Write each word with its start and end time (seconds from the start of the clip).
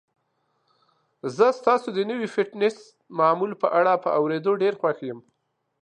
زه 1.35 1.47
ستاسو 1.59 1.87
د 1.93 1.99
نوي 2.09 2.27
فټنس 2.35 2.77
معمول 3.19 3.51
په 3.61 3.67
اړه 3.79 3.93
په 4.03 4.09
اوریدو 4.17 4.51
ډیر 4.63 4.73
خوښ 4.81 4.97
یم. 5.07 5.19